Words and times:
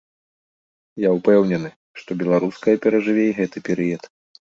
Я 1.03 1.09
ўпэўнены, 1.17 1.69
што 2.01 2.11
беларуская 2.25 2.77
перажыве 2.89 3.23
і 3.31 3.41
гэты 3.41 3.57
перыяд. 3.73 4.15